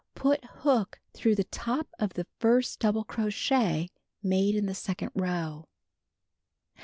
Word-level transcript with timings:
Put 0.15 0.43
hook 0.63 0.99
through 1.13 1.35
the 1.35 1.43
top 1.43 1.85
of 1.99 2.15
the 2.15 2.25
first 2.39 2.79
double 2.79 3.03
crochet 3.03 3.89
made 4.23 4.55
in 4.55 4.65
the 4.65 4.73
second 4.73 5.11
row. 5.13 5.67